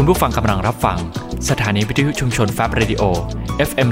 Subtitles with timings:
[0.00, 0.98] คุณผู้ฟังกำลังรับฟัง
[1.50, 3.02] สถานีวิทยุชุมชนแฟบเรดิโอ
[3.68, 3.88] FM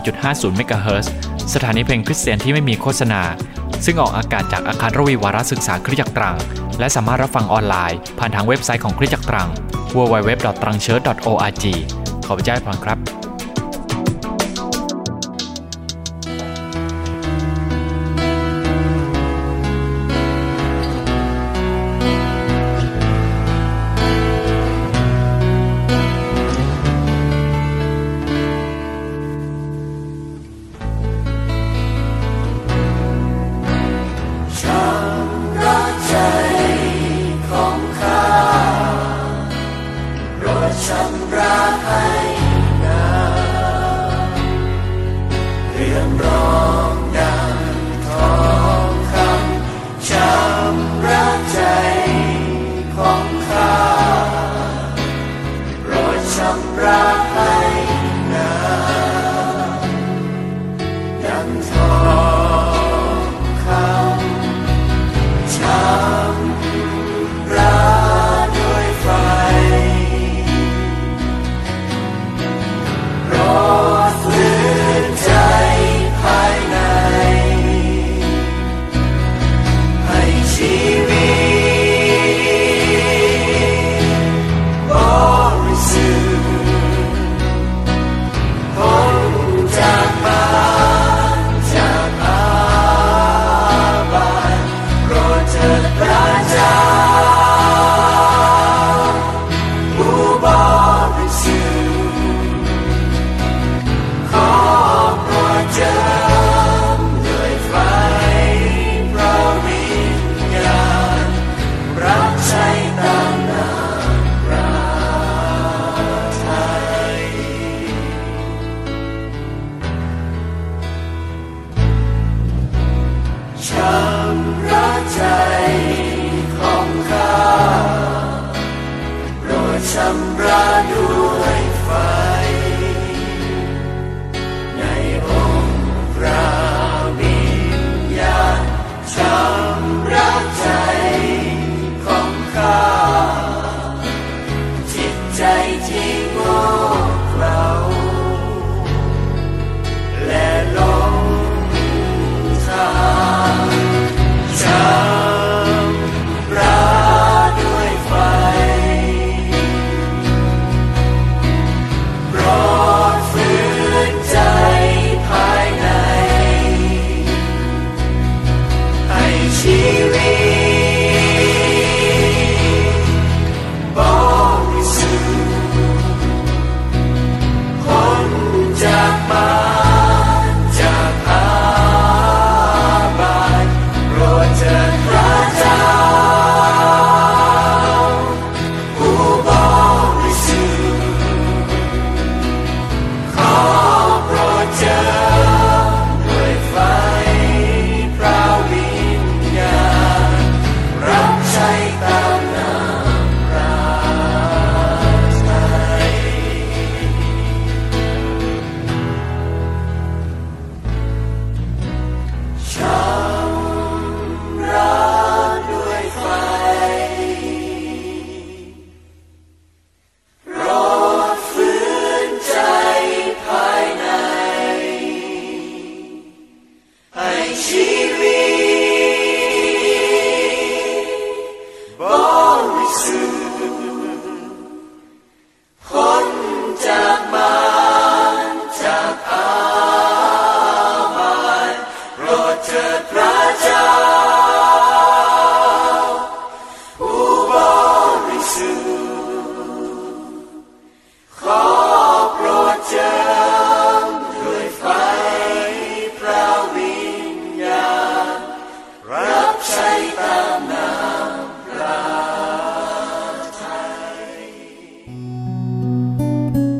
[0.00, 1.06] 102.50เมกะเฮิรตซ์
[1.54, 3.22] สถานีเพลงคริสเตียนที่ไม่มีโฆษณา
[3.84, 6.36] ซึ่งออกอากาศจากอาคารรวีวารศึกษาคริสตจักรตรัง
[6.78, 9.48] และสามารถรับฟังออนไลน์ผ่านทางเว็บไซต์ของคริสตจักรตรัง
[9.96, 11.64] www.trangchurch.org
[12.26, 13.25] ขอพระเจ้าให้พรครับ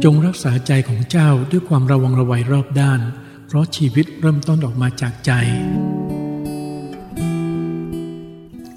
[0.08, 3.00] จงรักษาใจของเจ้าด้วยความระวังระวัยรอบด้าน
[3.46, 5.30] เพราะชีวิตเริ่มต้นออกมาจากใจ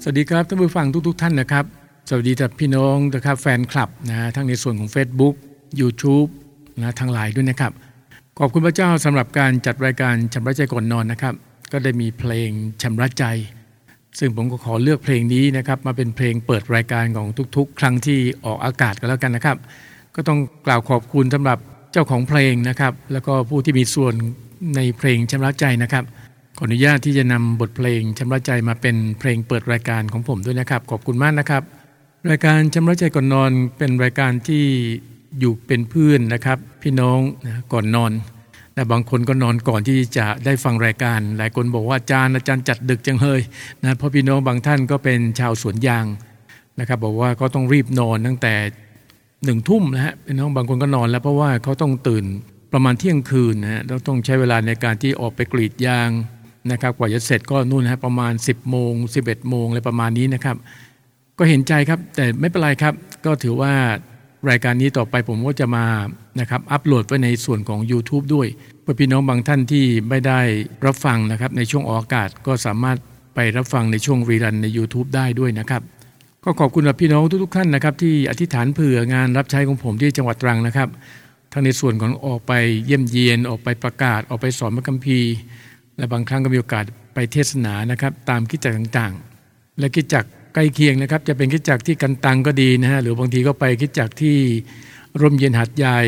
[0.02, 1.64] สวัสดีครับท่านผู้ฟังทุก ๆ ท่านนะครับ
[2.08, 5.34] สวัสดีท่านพี่น้องนะครับแฟนคลับนะทั้งในส่วนของ Facebook
[5.80, 6.28] YouTube
[6.80, 7.72] นะทางไลน์ด้วยนะครับ
[8.38, 11.34] ขอบคุณพระเจ้าสำหรับการจัดรายการชำระใจก่อนนอนนะครับ
[11.72, 12.50] ก็ได้มีเพลง
[12.82, 13.24] ชำระใจ
[14.18, 19.58] ซึ่งผมก็ขอเลือกเพลงนี้นะครับ มาเป็นเพลงเปิดรายการของทุก ๆ ครั้งที่ออกอากาศกันแล้วกันนะครับ
[20.16, 21.58] ก็ต้องกล่าวขอบคุณสำหรับ
[21.92, 24.14] เจ้าของเพลงนะครับ แล้วก็ผู้ที่มีส่วน
[24.76, 26.04] ในเพลงชำระใจนะครับ
[26.58, 31.62] ขออนุญาตที่จะนำบทเพลงชำระใจมาเป็นเพลงเปิดรายการของผมด้วยนะครับ ขอบคุณมากนะครับ
[32.30, 34.64] รายการชำระใจก่อนนอนเป็นรายการที่
[35.38, 38.12] อยู่เป็นเพื่อนนะครับ พี่น้องนะก่อนนอน
[38.74, 43.40] แต่บางคนก็นอนก่อนที่จะได้ฟังรายการ หลายคนบอกว่าอาจารย์อาจารย์จัดดึกจังเลย
[43.82, 46.06] นะเพราะพี่น้องบางท่านก็เป็นชาวสวนยาง
[46.80, 48.54] นะครับ บอกว่าก็ต้องรีบนอนตั้งแต่
[49.44, 52.24] หนึ่งทุ่มนะฮะพี่น้องบางคนก็นอนแล้วเพราะว่าเขาต้องตื่น
[52.72, 56.10] ประมาณเที่ยงคืนนะฮะแล้วต้องใช้เวลาในการที่ออกไปกรีดยาง
[56.70, 58.92] นะครับกว่าจะเสร็จก็นู่นนะประมาณ 10โมง
[59.22, 60.56] 11โมงอะไรประมาณนี้นะครับ
[61.38, 62.94] ก็เห็นใจครับแต่ไม่เป็นไรครับ
[63.24, 63.72] ก็ถือว่า
[64.50, 65.86] รายการนี้ต่อไปผมก็จะมา
[66.40, 68.48] นะครับอัปโหลดไว้ในส่วนของ YouTube ด้วย
[68.82, 70.40] เพื่อพี่น้องบางท่านที่ไม่ได้
[70.86, 72.98] รับฟังนะครับในช่วงออกอากาศก็สามารถ
[73.34, 75.82] ไปรับฟังในช่วงรีรันใน YouTube ได้ด้วยนะครับ
[76.44, 80.88] ก็ขอบคุณพี่น้องทุกๆท่านนะครับ ที่อธิษฐานเผื่องานรับใช้ของผมที่จังหวัดตรังนะครับ
[81.52, 82.52] ทั้งในส่วนของออกไป
[82.86, 85.32] เยี่ยมเยียนออกไปประกาศออกไปสอนพระคัมภีร์
[85.96, 86.84] และบางครั้งก็มีโอกาส
[87.14, 94.36] ไปเทศนานะครับตามกิจจักรต่างๆ และกิจจักรใกล้เคียงนะครับ จะเป็นคิดจักที่กันตังก็ดีนะฮะหรือบางทีก็ไปคิดจักที่
[95.20, 96.00] ร่มเย็นหัดใหญ่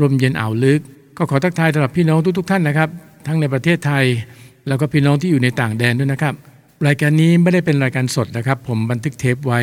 [0.00, 0.80] ร่มเย็นอ่าวลึก
[1.16, 2.88] ก็ขอทักทายสำหรับพี่น้องทุกๆ ท่านนะครับ
[3.26, 4.04] ทั้งในประเทศไทย
[4.68, 6.34] แล้วก็พี่น้องที่อยู่ในต่างแดนด้วยนะครับ
[6.86, 9.60] รายการนี้ไม่ได้เป็นรายการสดนะครับ ผมบันทึกเทปไว้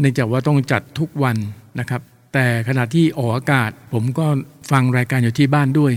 [0.00, 1.36] เนื่องจากว่าต้องจัดทุกวัน
[1.80, 2.00] นะครับ
[2.32, 4.26] แต่ขณะที่ออกอากาศ ผมก็
[4.70, 5.92] ฟังรายการอยู่ที่บ้านด้วย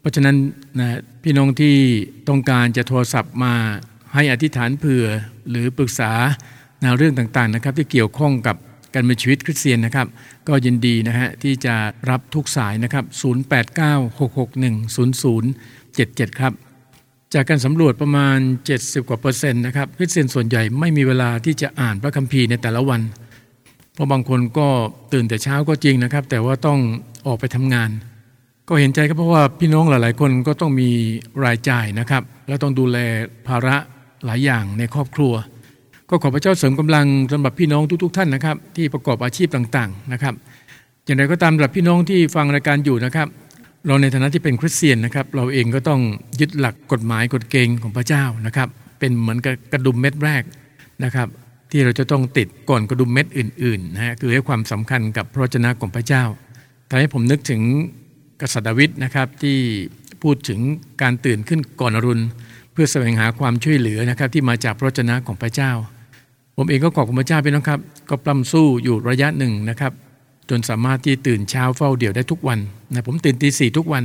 [0.00, 0.36] เพราะฉะนั้น
[0.78, 1.74] นะพี่น้องที่
[2.28, 3.54] ต้องการจะโทรศัพท์มา
[4.14, 5.06] ให้อธิษฐานเผื่อ
[5.50, 6.12] หรือปรึกษา
[6.80, 8.56] แนวเรื่องต่างๆนะครับ ที่เกี่ยวข้องกับ
[8.94, 10.06] การมีชีวิตคริสเตียนนะครับ
[10.48, 11.74] ก็ยินดีนะฮะที่จะ
[12.10, 13.04] รับทุกสายนะครับ
[16.28, 16.52] 0896610077 ครับ
[17.34, 18.38] จากการสำรวจประมาณ
[18.74, 23.00] 70 กว่าเปอร์เซ็นต์นะครับคริสเตียนส่วนใหญ่ไม่มีเวลาที่จะอ่านพระคัมภีร์ในแต่ละวัน
[23.94, 24.68] เพราะบางคนก็
[25.12, 26.78] ตื่นแต่เช้าก็จริงนะครับ แต่ว่าต้อง
[27.26, 27.90] ออกไปทำงาน
[28.68, 30.90] ก็เห็นใจครับเพราะว่าพี่น้องหลาย ๆ คนก็ต้องมี
[31.44, 32.98] รายจ่ายนะครับ และต้องดูแล
[33.46, 33.76] ภาระ
[34.24, 35.32] หลายอย่างในครอบครัว
[36.10, 40.34] ก็ขอพระเจ้าเสริมกำลังสำหรับพี่น้องทุก ๆ ท่านนะครับ ที่ประกอบอาชีพต่าง ๆ นะครับ
[41.04, 43.28] อย่างไรก็ตามสำหรับพี่น้องที่ฟังรายการอยู่นะครับ
[43.88, 46.00] เราในฐานะที่เป็นคริสเตียนนะครับ เราเองก็ต้อง
[46.40, 48.68] ยึดหลักกฎหมายกฎเกณฑ์ของพระเจ้านะครับ
[48.98, 50.42] เป็นเหมือนกับกระดุมเม็ดแรก
[51.04, 51.28] นะครับ
[51.70, 56.24] ที่เราจะต้องติดก่อนกระดุมเม็ดอื่นๆนะฮะคือให้ความสำคัญกับพระเจ้าของพระเจ้า
[56.88, 57.62] ทำให้ผมนึกถึง
[58.40, 59.58] กษัตริย์ดาวิดนะครับที่
[60.22, 60.60] พูดถึง
[61.02, 62.24] การตื่นขึ้นก่อนอรุณ
[62.72, 65.72] เพื่อแสวงหาความช่วยเหลือนะครับ ที่มาจากพระเจ้าของพระเจ้า
[66.56, 67.80] ผมเองก็ขอบคุณพระเจ้าพี่น้องครับ
[68.10, 69.92] ก็ปล้ำสู้อยู่ระยะหนึ่งนะครับ
[70.50, 72.58] จนสามารถที่ตื่นเช้าเฝ้าเดี่ยวได้ทุกวัน
[72.92, 74.04] นะผมตื่นตีสี่ทุกวัน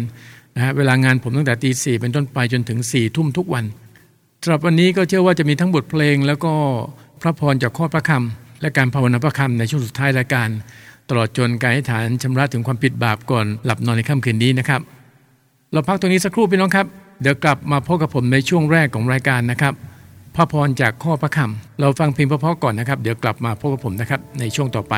[0.55, 3.65] นะฮะเวลางานผมตั้งแต่ตีสี่เป็นต้นไปจนถึงสี่ทุ่มทุกวัน
[4.43, 6.53] สำหรับวันนี้ก็เชื่อว่าจะมีทั้งบทเพลง แล้วก็
[7.21, 10.49] พระพรจากข้อพระคำและการภาวนาพระคำในช่วงสุดท้ายรายการ
[11.09, 14.81] ตลอดจนการให้ฐานชำระถึงความผิดบาปก่อนหลับนอนในค่ำคืนนี้นะครับ
[15.71, 16.85] เราพักตรงนี้สักครู่พี่น้องครับ
[17.21, 19.73] เดี๋ยวกลับมาพบกับผมในช่วงแรกของรายการนะครับ
[20.35, 24.95] พระพรจากข้อพระคำเราฟังเพลงเพราะๆก่อนนะครับ เดี๋ยวกลับมาพบกับผมนะครับในช่วงต่อไป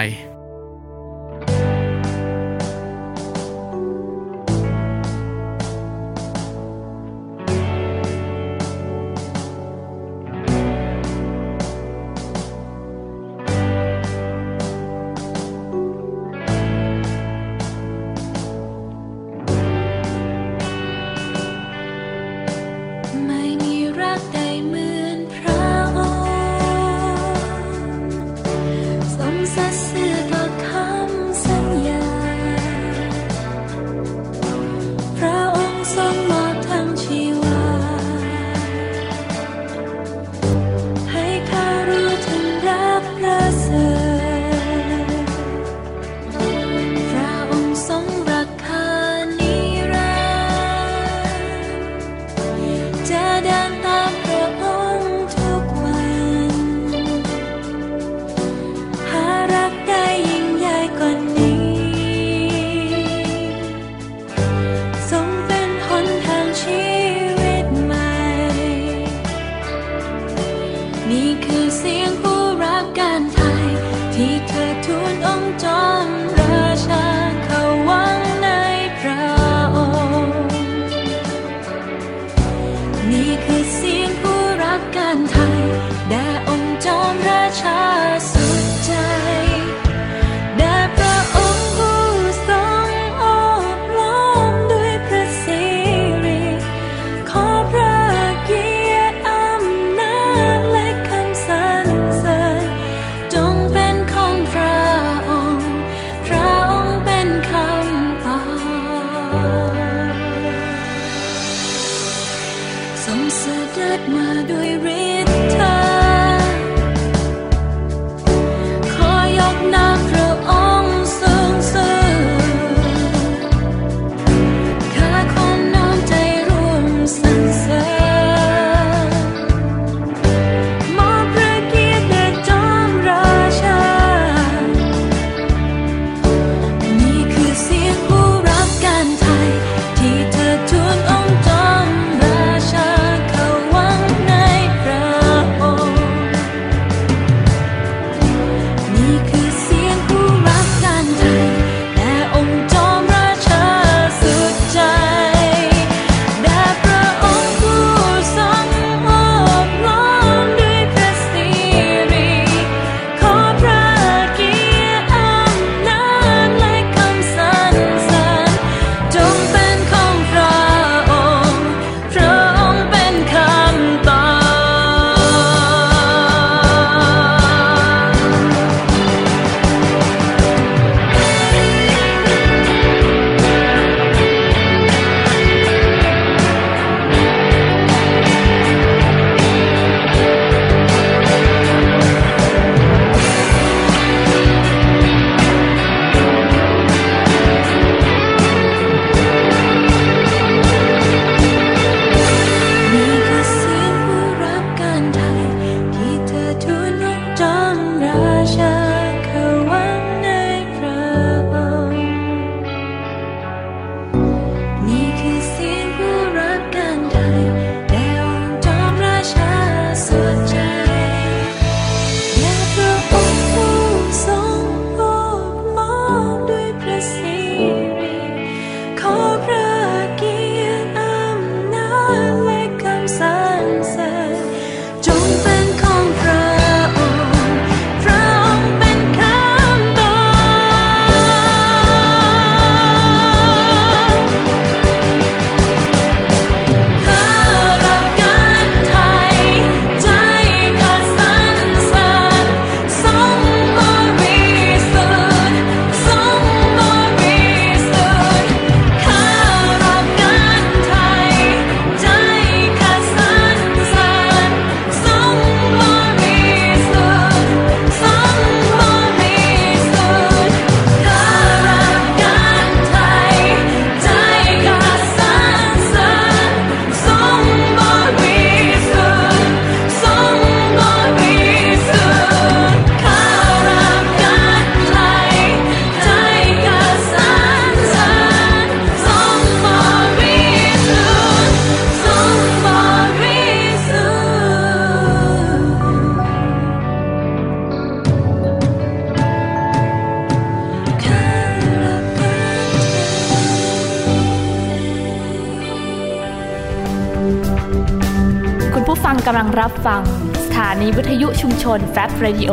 [310.57, 312.51] สถานีวิทยุชุมชน Fab Radio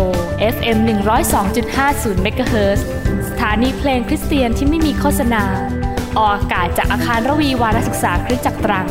[0.54, 0.78] FM
[1.50, 2.86] 102.50เมกะเฮิรตซ์
[3.28, 5.44] สถานีเพลงคริสเตียนที่ไม่มีโฆษณา
[6.18, 8.88] ออกอากาศจากอาคารรวีวารศึกษาคริสตจักรตรัง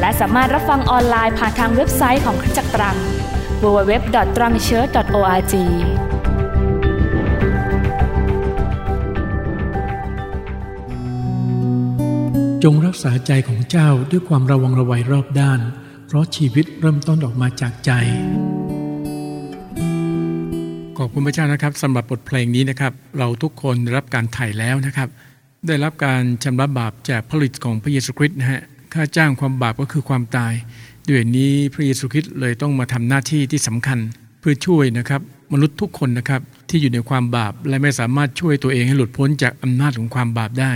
[0.00, 2.96] และสามารถรับฟังออนไลน์ผ่านทางเว็บไซต์ของคริสตจักรตรัง
[3.62, 5.54] www.trangchurch.org
[12.64, 15.60] จงรักษาใจของเจ้าด้วยความระวังระไวรอบด้าน
[16.12, 17.90] เพราะชีวิตเริ่มต้นออกมาจากใจ
[20.98, 25.08] ขอบคุณพระเจ้านะครับสำหรับบทเพลงนี้นะครับ เราทุกคนได้รับการไถ่แล้วนะครับ
[25.66, 28.60] ได้รับการชำระบาปจากผลิตของพระเยซูคริสต์นะฮะ
[28.94, 30.52] ค่าจ้างความบาปก็คือความตาย
[31.08, 33.98] ด้วยนี้พระเยซูคริสต์เลยต้องมาทำหน้าที่ที่สำคัญ
[34.40, 35.20] เพื่อช่วยนะครับ
[35.52, 40.72] มนุษย์ทุกคนนะครับที่อยู่ในความบาปและไม่สามารถช่วยตัวเองให้หลุดพ้นจากอำนาจของความบาปได้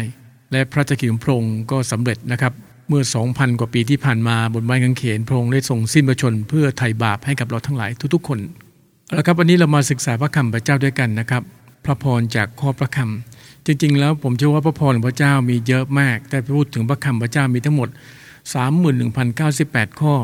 [0.52, 2.54] และพระเจ้ากิจของพระองค์ก็สำเร็จนะครับ
[2.88, 8.38] เมื่อ 2,000 กว่าปีที่ผ่านมาบนไม้กางเขนพระองค์ได้ทรงสิ้นพระชนเพื่อไถ่บาปให้กับเราทั้งหลายทุกๆ คน
[9.14, 11.42] แล้วครับวันนี้เรามาศึกษาพระคำพระเจ้าด้วยกันนะครับ
[11.84, 17.88] พระพรจากข้อพระคำจริงๆ แล้วผมเชื่อว่าพระพรของพระเจ้ามีเยอะมาก แต่พูดถึงพระคำพระเจ้ามีทั้งหมด
[19.14, 20.14] 31,098 ข้อ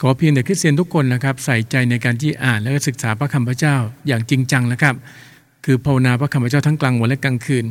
[0.00, 4.94] ขอเพียงแต่คริสเตียนทุกคนนะครับใส่ใจในการที่อ่านและศึกษาพระคำพระเจ้าอย่างจริงจังนะครับ
[5.64, 7.64] คือภาวนาพระคำพระเจ้าทั้งกลางวันและกลางคืน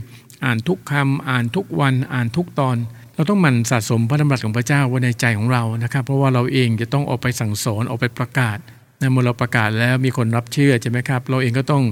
[0.46, 2.78] อ่านทุกคำอ่านทุกวันอ่านทุกตอน
[3.16, 8.58] เราต้องหมั่นสะสมพระธรรมรัสของพระเจ้าไว้ในใจของเรานะครับ เพราะว่าเราเองจะต้องออกไปสั่งสอนออกไปประกาศ
[9.02, 11.84] นะเมื่อเราประกาศแล้วมีคนรับเชื่อใช่ไหมครับ เราเองก็ต้อง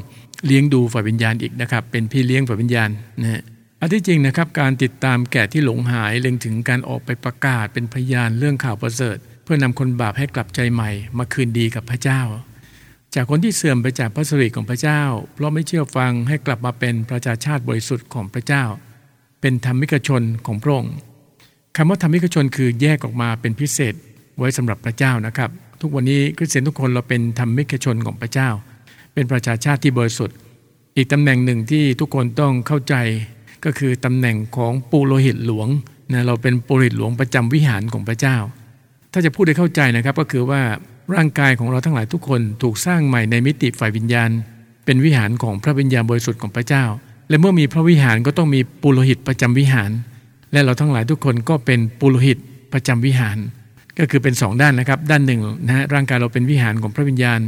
[0.45, 2.89] เลี้ยงดูฝ่ายวิญญาณอีกนะครับ เป็นพี่เลี้ยงฝ่ายวิญญาณ
[3.21, 3.41] นะฮะ
[3.81, 12.21] อันที่จริงนะครับการติดตามแก่ที่หลงหายเล็งถึงการออกไปประกาศเป็นพยานเรื่องข่าวประเสริฐ เพื่อนำคนบาปให้กลับใจใหม่ มาคืนดีกับพระเจ้า
[13.15, 15.01] จากคนที่เสื่อมไปจากพระสิริของพระเจ้า
[15.33, 18.63] เพราะไม่เชื่อฟังให้กลับมาเป็นประชาชาติบริสุทธิ์ของพระเจ้า
[19.41, 20.95] เป็นธรรมิกชนของพระองค์
[21.75, 23.93] คำว่าธรรมิกชนคือแยกออกมาเป็นพิเศษ
[24.37, 25.49] ไว้สำหรับพระเจ้านะครับ
[25.81, 28.49] ทุกวันนี้คริสเตียนทุกคนเราเป็นธรรมิกชนของพระเจ้า
[29.13, 30.35] เป็นประชาชาติที่บริสุทธิ์
[30.97, 32.95] อีกตำแหน่งหนึ่งที่ทุกคนต้องเข้าใจ
[33.65, 35.67] ก็คือตำแหน่งของปูโรหิตหลวง
[36.11, 38.37] นะเราเป็นปูโรหิตหลวงประจำวิหารของพระเจ้า
[39.11, 40.61] ถ้าจะพูดให้เข้าใจนะครับก็คือว่า
[41.15, 44.29] ร่างกายของเราทั้งหลายทุกคนถูกสร้างใหม่ในมิติฝ่ายวิญญาณ
[44.85, 46.83] เป็นวิหารของพระวิญญาณบริสุทธิ์ของพระเจ้า
[47.29, 49.91] และเมื่อมีพระวิหารก็ต้องมีปุโรหิตประจำวิหาร
[50.51, 52.37] และเราทั้งหลายทุกคนก็เป็นปุโรหิต
[52.73, 53.37] ประจำวิหาร
[53.99, 57.39] ก็คือเป็นสองด้านนะครับ ด้านหนึ่งนะฮะร่างกายเราเป็นวิหารของพระวิญญาณ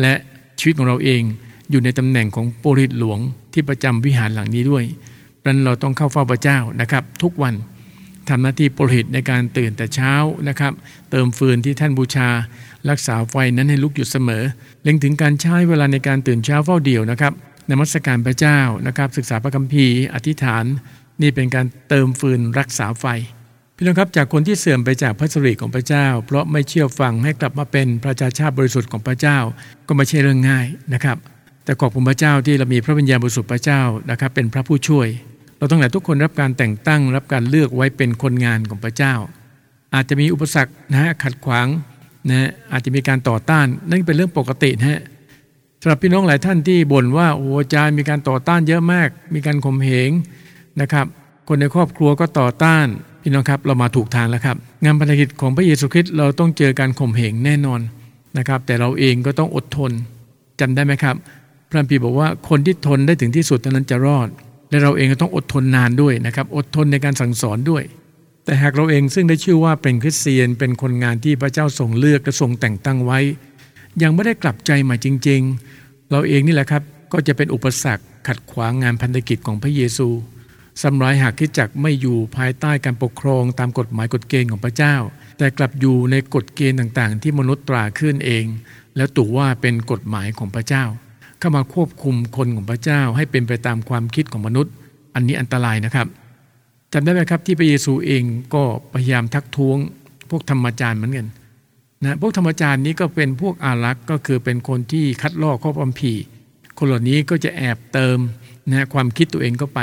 [0.00, 0.12] และ
[0.58, 1.22] ชีวิตของเราเอง
[1.70, 3.18] อยู่ในตำแหน่งของปุโรหิตหลวง
[3.52, 4.84] ที่ประจำวิหารหลังนี้ด้วย
[5.42, 7.54] ดังนั้นเราต้องเข้าเฝ้าพระเจ้านะครับ ทุกวัน
[8.28, 10.12] ทำหน้าที่ปุโรหิตในการตื่นแต่เช้า
[10.48, 10.72] นะครับ
[11.10, 12.28] เติมฟืนที่ท่านบูชา
[12.90, 14.42] รักษาไฟนั้นให้ลุกอยู่เสมอ
[14.82, 17.32] เล็งถึงการใช้เวลาในการตื่นเช้าเฝ้าเดี่ยวนะครับ
[17.70, 20.64] นมัสการพระเจ้านะครับ ศึกษาพระคัมภีร์อธิษฐาน
[21.22, 23.04] นี่เป็นการเติมฟืนรักษาไฟ
[23.76, 29.38] พี่น้องครับจากคนที่เสื่อมไปจากพระสิริของพระเจ้า เพราะไม่เชื่อฟังให้กลับมาเป็นประชาชาติบริสุทธิ์ของพระเจ้า
[29.86, 31.16] ก็ไม่ใช่เรื่องง่ายนะครับ
[31.64, 35.08] แต่ขอบคุณพระเจ้าที่เรามีพระวิญญาณบริสุทธิ์พระเจ้านะครับ เป็นพระผู้ช่วย
[35.58, 39.14] เราต้องหลายทุกคนรับการแต่งตั้ง รับการเลือกไว้เป็นคนงานของพระเจ้า
[39.94, 41.66] อาจจะมีอุปสรรคนะฮะขัดขวาง
[42.30, 45.00] นะอาจจะมีการต่อต้าน นั่นเป็นเรื่องปกตินะฮะ
[45.80, 50.10] สำหรับพี่น้องหลายท่านที่บ่นว่าโอ้อาจารย์มีการต่อต้านเยอะมาก มีการข่มเหง
[50.80, 51.06] นะครับ
[51.48, 52.86] คนในครอบครัวก็ต่อต้าน
[53.22, 57.80] พี่น้องครับเรามาถูกทางแล้วครับ งานพันธกิจของพระเยซูคริสต์เราต้องเจอการข่มเหงแน่นอน
[58.38, 59.92] นะครับ แต่เราเองก็ต้องอดทน
[60.60, 61.16] จำได้ไหมครับ
[61.70, 64.28] พระพีบอกว่าคนที่ทนได้ถึงที่สุดเท่านั้นจะรอด
[64.70, 67.82] และเราเองก็ต้องอดทนนานด้วยนะครับ อดทนในการสั่งสอนด้วย
[68.46, 73.18] แต่หากเราเองซึ่งได้ชื่อว่าเป็นคริสเตียนเป็นคนงานที่พระเจ้าทรงเลือกและทรงแต่งตั้งไว้
[74.02, 75.40] ยังไม่ได้กลับใจใหม่จริง
[75.76, 76.82] ๆ เราเองนี่แหละครับ
[77.12, 80.08] ก็จะเป็นอุปสรรคขัดขวางงานพันธกิจของพระเยซู
[80.82, 84.96] สำร้ายหากคิดจักไม่อยู่ภายใต้การปกครองตามกฎหมายกฎเกณฑ์ของพระเจ้า
[85.38, 88.44] แต่กลับอยู่ในกฎเกณฑ์ต่างๆ ที่มนุษย์ตราขึ้นเอง
[88.96, 90.84] แล้วตู่ว่าเป็นกฎหมายของพระเจ้า
[91.38, 94.72] เข้ามาควบคุมคนของพระเจ้าให้เป็นไปตามความคิดของมนุษย์
[95.14, 96.06] อันนี้อันตรายนะครับ
[96.98, 98.62] จำได้ไหมครับที่พระเยซูเองก็
[98.94, 99.78] พยายามทักท้วง
[100.30, 101.26] พวกธรรมจารย์เหมือนกัน
[102.02, 106.12] นะพวกธรรมจารย์นี้ก็เป็นพวกอารักษ์ก็คือเป็นคนที่คัดลอกข้อความผี
[106.78, 108.18] คนเหล่านี้ก็จะแอบเติม
[108.68, 109.80] นะความคิดตัวเองเข้าไป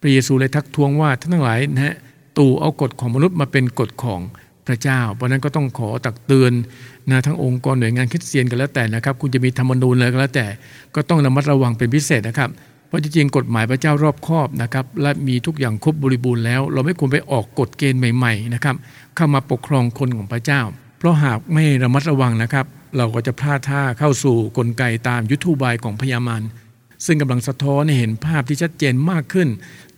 [0.00, 1.94] พระเยซูเลยทักท้วงว่าท่านทั้งหลายนะฮะ
[2.38, 4.20] ตู่เอากฎของมนุษย์มาเป็นกฎของ
[4.66, 6.52] พระเจ้า เพราะนั้นก็ต้องขอตักเตือน
[7.10, 10.46] นะทั้งองค์กรหน่วยงานคริสเตียนกันแล้วแต่นะครับ คุณจะมีธรรมนูญอะไรก็แล้วแต่
[10.94, 18.76] ก็ต้องระมัดระวังเป็นพิเศษนะครับเราะจริงๆกฎหมายพระเจ้ารอบคอบนะครับ และมีทุกอย่างครบบริบูรณ์แล้ว เราไม่ควรไปออกกฎเกณฑ์ใหม่ๆนะครับ
[19.16, 20.60] เข้ามาปกครองคนของพระเจ้า
[20.98, 26.42] เพราะหากไม่ระมัดระวังนะครับ เราก็จะพลาดท่าเข้าสู่กลไกตามยุทธบายของพญามาร
[27.06, 29.48] ซึ่งกำลังสะท้อนให้เห็นภาพที่ชัดเจนมากขึ้น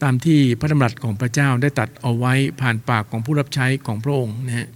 [0.03, 4.69] ตามที่พระดำรัสของพระเจ้าได้ตัดเอาไว้ผ่านปากของผู้รับใช้ของพระองค์นะฮะ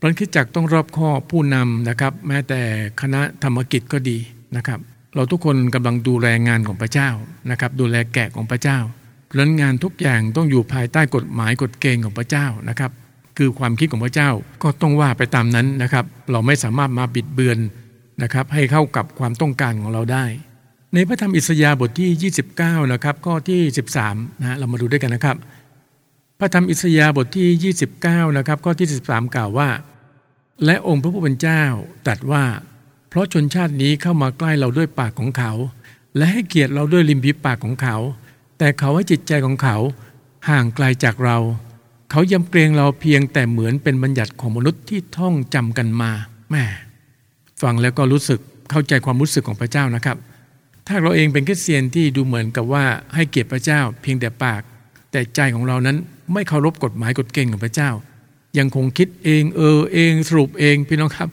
[0.00, 2.60] พระคิดจักต้องรอบคอผู้นำนะครับ แม้แต่
[3.00, 4.18] คณะธรรมกิจก็ดี
[4.56, 4.80] นะครับ
[5.16, 7.10] เราทุกคนกำลังดูแลงานของพระเจ้า
[7.50, 8.78] นะครับ ดูแลแกะของพระเจ้า
[9.26, 12.90] เพราะนั้นงานทุกอย่างต้องอยู่ภายใต้กฎหมายกฎเกณฑ์ของพระเจ้านะครับ
[13.38, 14.30] คือความคิดของพระเจ้า
[14.62, 17.58] ก็ต้องว่าไปตามนั้นนะครับ เราไม่สามารถมาบิดเบือน
[18.22, 20.24] นะครับ ให้เข้ากับความต้องการของเราได้
[20.94, 23.60] ในพระธรรมอิสยาห์บทที่ 29 นะครับข้อที่
[24.02, 25.36] 13นะเรามาดูด้วยกันนะครับ
[26.38, 29.68] พระธรรมอิสยาห์บทที่ 29 นะครับข้อที่ 13 กล่าวว่า
[30.64, 31.62] และองค์พระผู้เป็นเจ้า
[32.06, 32.44] ตรัสว่า
[33.08, 35.52] เพราะชนชาตินี้เข้ามาใกล้เราด้วยปากของเขา
[36.16, 37.96] และให้เกียรติเราด้วยริมฝีปากของเขา
[38.58, 39.76] แต่เขาให้จิตใจของเขา
[40.48, 41.38] ห่างไกลจากเรา
[42.10, 46.10] เขายำเกรงเราเพียงแต่เหมือนเป็นบัญญัติของมนุษย์ที่ท่องจำกันมา
[46.50, 46.64] แม่
[47.62, 48.40] ฟังแล้วก็รู้สึก
[48.70, 50.16] เข้าใจความรู้สึกของพระเจ้านะครับ
[50.86, 54.62] ถ้าเราเองเป็นคริสเตียนที่ดูเหมือนกับว่าให้เกียรติพระเจ้า เพียงแต่ปาก
[55.12, 55.96] แต่ใจของเรานั้น
[56.32, 57.90] ไม่เคารพกฎหมายกฎเกณฑ์ของพระเจ้า
[58.58, 61.28] ยังคงคิดเองเออเองสรุปเองพี่น้องครับ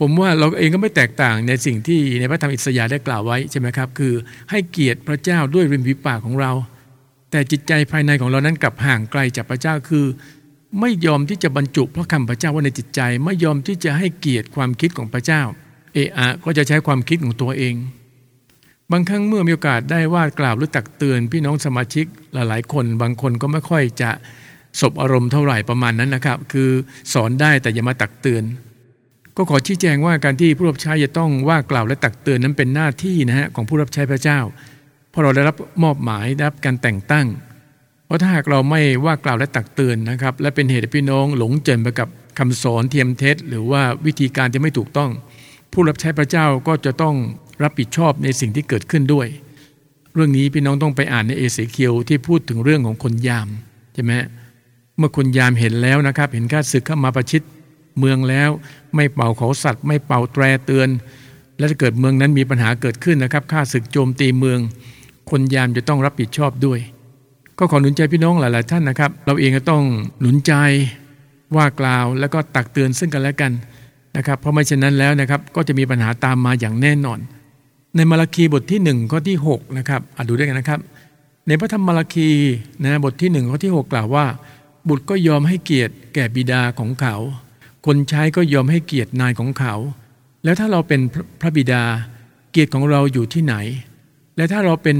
[0.00, 4.14] ผมว่าเราเองก็ไม่แตกต่างในสิ่งที่ในพระธรรมอิสยาห์ได้กล่าวไว้ใช่ไหมครับ คือ
[4.50, 6.52] ให้เกียรติพระเจ้าด้วยริมฝีปากของเรา
[7.30, 10.06] แต่จิตใจภายในของเรานั้นกลับห่างไกลจากพระเจ้าคือ
[10.80, 15.42] ไม่ยอมที่จะบรรจุพระคำพระเจ้าไว้ในจิตใจ ไม่ยอมที่จะให้เกียรติความคิดของพระเจ้า
[15.94, 17.74] เอะอะก็จะใช้ความคิดของตัวเอง
[18.92, 24.10] บางครั้งเมื่อมีโอกาสได้ว่ากล่าวหรือตักเตือน พี่น้องสมาชิกหลายๆ คน บางคนก็ไม่ค่อยจะ
[24.80, 26.70] สบอารมณ์เท่าไหร่ประมาณนั้นนะครับ คือ
[27.12, 28.42] สอนได้แต่อย่ามาตักเตือน
[29.36, 34.40] ก็ขอชี้แจงว่าการที่ผู้รับใช้จะต้องว่ากล่าวและตักเตือนนั้นเป็นหน้าที่นะฮะของผู้รับใช้พระเจ้า
[35.10, 37.26] เพราะเราได้รับมอบหมายได้รับการแต่งตั้ง
[38.06, 45.10] เพราะถ้าหากเราไม่ว่ากล่าวและตักเตือนนะครับ และเป็นเหตุให้พี่น้องหลงเจินไปกับคำสอนเทียมเท็จ หรือว่าวิธีการที่ไม่ถูกต้อง
[45.72, 47.14] ผู้รับใช้พระเจ้าก็จะต้อง
[47.62, 49.26] รับผิดชอบในสิ่งที่เกิดขึ้นด้วย
[50.14, 53.48] เรื่องนี้พี่น้องต้องไปอ่านในเอเสเคียวที่พูดถึงเรื่องของคนยาม
[53.94, 54.12] ใช่ไหม
[54.98, 57.42] เมื่อคนยามเห็นแล้วนะครับ เห็นข้าศึกเข้ามาประชิด
[57.98, 58.50] เมืองแล้ว
[58.94, 60.88] ไม่เป่าเขาสัตว์ ไม่เป่าแตรเตือน
[61.58, 64.58] และถ้าเกิดเมืองนั้นมีปัญหาเกิดขึ้นนะครับข้าศึกโจมตีเมือง
[65.30, 66.80] คนยามจะต้องรับผิดชอบด้วย
[67.58, 69.82] ก็ขอหนุนใจพี่น้องหลาย ๆ ท่านนะครับ เราเองก็ต้อง
[70.20, 70.52] หนุนใจ
[71.56, 73.52] ว่ากล่าวแล้วก็ตักเตือนซึ่งกันและกัน
[74.16, 77.18] นะครับ เพราะไม่เช่นนั้นแล้วนะครับ ก็จะมีปัญหาตามมาอย่างแน่นอน
[77.96, 80.80] ในมาราคีบทที่1ข้อที่6นะครับอ่านดูด้วยกันนะครับ
[81.46, 82.30] ในพระธรรมมาราคี
[82.82, 84.26] นะบทที่1ข้อที่ 6 กล่าวว่า
[84.88, 87.16] บุตรก็ยอมให้เกียรติแก่บิดาของเขา
[87.86, 89.74] คนใช้ก็ยอมให้เกียรตินายของเขา
[90.44, 91.00] แล้วถ้าเราเป็น
[91.40, 91.82] พระบิดา
[92.50, 93.54] เกียรติของเราอยู่ที่ไหน
[94.36, 94.96] และถ้าเราเป็น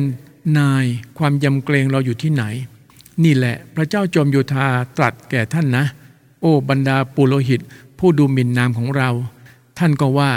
[0.58, 0.84] นาย
[1.18, 2.44] ความยำเกรงเราอยู่ที่ไหน
[3.24, 4.66] นี่แหละพระเจ้าจอมโยธา
[4.96, 5.84] ตรัสแก่ท่านนะ
[6.40, 7.60] โอ้บรรดาปุโรหิต
[7.98, 9.10] ผู้ดูหมิ่นนามของเรา
[9.78, 10.30] ท่านก็ว่า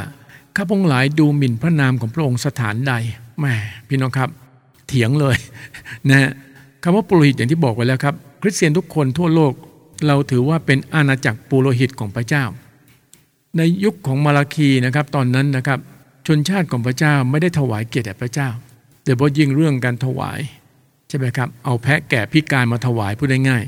[0.55, 2.93] ข้าพงหลายดูหมิ่นพระนามของพระองค์สถานใด
[3.39, 3.45] แหม
[3.87, 4.29] พี่น้องครับ
[4.87, 5.37] เถียงเลย
[6.09, 6.31] นะ
[6.83, 9.53] คำว่าปุโรหิตอย่างที่บอกไว้แล้วครับ คริสเตียนทุกคนทั่วโลก
[10.07, 12.43] เราถือว่าเป็นอาณาจักรปุโรหิตของพระเจ้า
[13.57, 15.79] ในยุคของมาราคีนะครับ ตอนนั้นนะครับ
[16.27, 18.49] ชนชาติของพระเจ้าไม่ได้ถวายเกียรติแด่พระเจ้า
[19.03, 20.39] โดยเฉพาะยิ่งเรื่องการถวาย
[21.07, 23.63] ใช่ไหมครับ เอาแพะแกะพิการมาถวายพูดได้ง่าย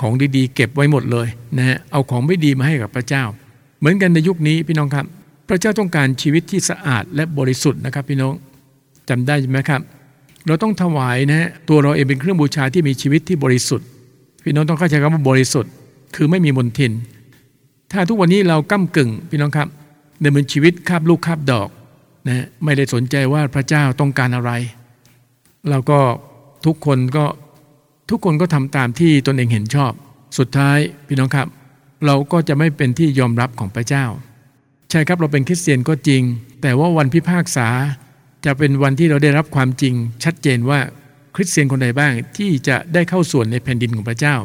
[0.00, 3.24] ของดีๆ เก็บไว้หมดเลยนะฮะเอาของไม่ดีมาให้กับพระเจ้า
[3.78, 5.06] เหมือนกันในยุคนี้พี่น้องครับ
[5.48, 8.34] พระเจ้าต้องการชีวิตที่สะอาดและบริสุทธิ์นะครับ พี่น้อง
[9.08, 9.80] จำได้ไหมครับ
[10.46, 13.86] เราต้องถวายนะฮะตัวเราเองเป็นเครื่องบูชาที่มีชีวิตที่บริสุทธิ์
[14.42, 15.72] พี่น้องต้องเข้าใจคำว่าบริสุทธิ์
[16.16, 16.92] คือไม่มีมลทิน
[17.92, 19.68] ถ้าทุกวันนี้เราก้ากึ่ง พี่น้องครับ
[20.24, 21.68] ดำเนินชีวิตคาบลูกคาบดอก
[22.28, 24.50] นะไม่ได้สนใจว่าพระเจ้าต้องการอะไร
[25.70, 25.98] เราก็
[26.66, 27.24] ทุกคนก็
[28.10, 29.92] ทุกคนก็ทำตามที่ตนเองเห็นชอบ
[30.38, 31.48] สุดท้ายพี่น้องครับ
[32.06, 34.04] เราก็จะไม่เป็นที่ยอมรับของพระเจ้า
[34.90, 36.22] ใช่ครับเราเป็นคริสเตียนก็จริง
[36.62, 37.68] แต่ว่าวันพิพากษา
[38.44, 40.80] จะเป็นวันที่เราได้รับความจริง ชัดเจนว่า
[41.34, 44.36] คริสเตียนคนใดบ้างที่จะได้เข้าส่วนในแผ่นดินของพระเจ้า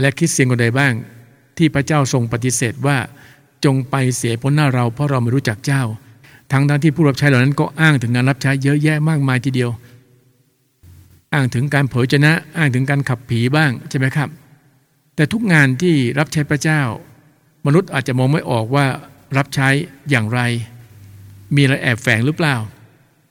[0.00, 0.92] และคริสเตียนคนใดบ้าง
[1.58, 2.98] ที่พระเจ้าทรงปฏิเสธว่า
[3.64, 5.82] จงไปเสียพ้นหน้าเราเพราะเราไม่รู้จักเจ้า
[6.52, 9.70] ทั้งทั้งที่ผู้รับใช้เหล่านั้นก็อ้างถึงงานรับใช้เยอะแยะมากมายทีเดียว
[11.34, 14.28] อ้างถึงการเผยชนะอ้างถึงการขับผีบ้างใช่ไหมครับ
[15.14, 16.80] แต่ทุกงานที่รับใช้พระเจ้า
[17.66, 18.86] มนุษย์อาจจะมองไม่ออกว่า
[19.36, 19.68] รับใช้
[20.10, 20.40] อย่างไร
[21.54, 22.56] มีอะไรแอบแฝงหรือเปล่า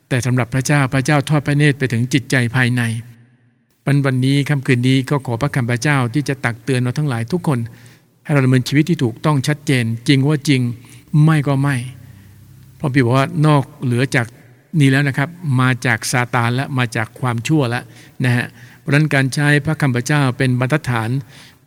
[0.10, 2.82] แต่สำหรับพระเจ้าพระเจ้าทอดพระเนตรไปถึงจิตใจภายใน
[3.86, 7.60] วันวันนี้ค่ำคืนนี้ก็ขอพระคำพระเจ้าที่จะตักเตือนเราทั้งหลายทุกคน
[8.24, 10.62] ให้เราดำเนินชีวิตที่ถูกต้องชัดเจน จริงว่าจริง
[11.24, 11.76] ไม่ก็ไม่
[12.78, 14.28] เพราะพี่บอกว่านอกเหลือจาก
[14.80, 15.30] นี้แล้วนะครับ
[15.62, 17.84] มาจากซาตานและมาจากความชั่วแล้ว
[18.26, 18.46] นะฮะ
[18.80, 21.10] เพราะนั้นการใช้พระคำพระเจ้าเป็นบรรทัดฐาน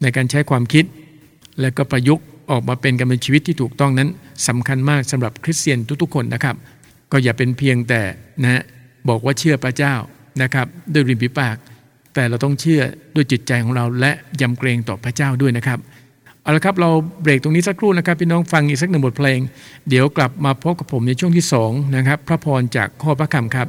[0.03, 0.85] ในการใช้ความคิด
[1.61, 4.09] และก็ประยุกต์ออกมาเป็นการเป็นชีวิตที่ถูกต้องนั้น
[4.49, 6.57] สำคัญมากสำหรับคริสเตียนทุกๆคนนะครับ
[7.13, 8.03] ก็อย่าเป็นเพียงแต่
[8.43, 8.63] นะ
[9.09, 9.95] บอกว่าเชื่อพระเจ้า
[10.43, 11.57] นะครับ ด้วยริมฝีปาก
[12.15, 12.83] แต่เราต้องเชื่อ
[13.15, 15.79] ด้วยจิตใจของเรา และยำเกรงต่อพระเจ้าด้วยนะครับ
[16.43, 16.91] เอาละครับเรา
[17.23, 19.41] เบรกตรงนี้สักครู่นะครับพี่น้องฟังอีกสักหนึ่งบทเพลง
[19.89, 23.69] เดี๋ยวกลับมาพบกับผมในช่วงที่2นะครับพระพรจากข้อพระคำครับ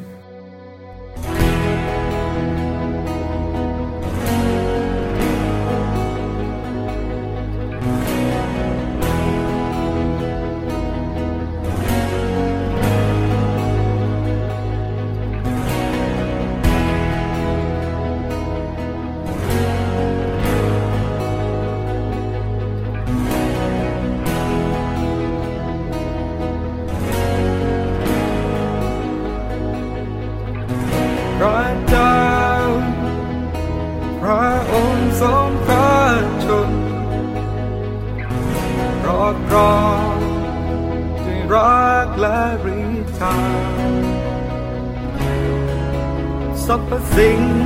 [47.16, 47.61] สร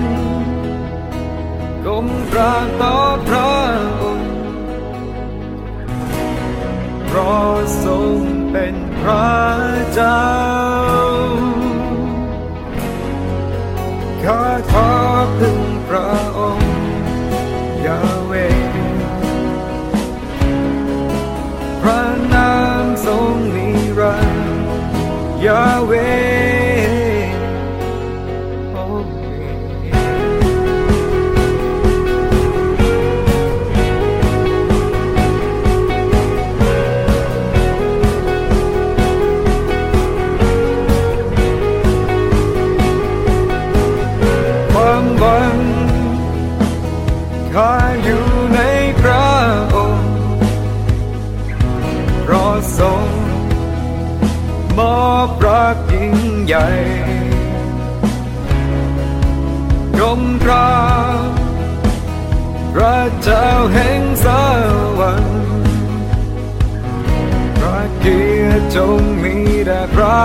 [68.56, 70.22] และจงมีแด่พระ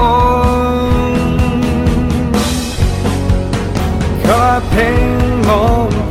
[0.00, 0.02] อ
[1.08, 1.26] งค์
[4.24, 5.00] ขอเพ่ง
[5.48, 6.01] มอง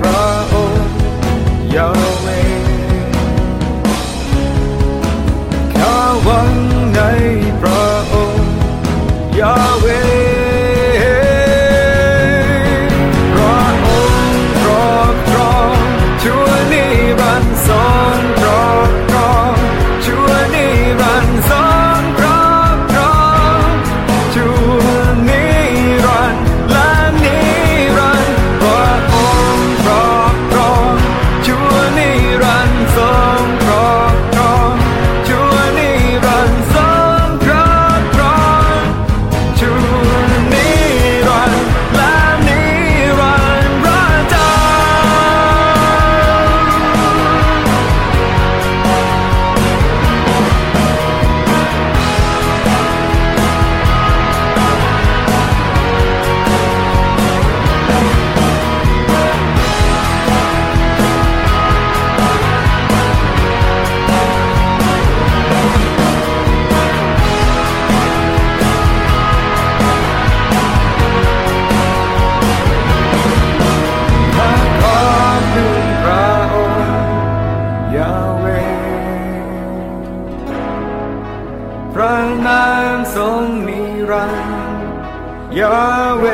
[81.96, 84.48] พระนามทรงมีรัน
[85.60, 85.78] ยา
[86.18, 86.26] เว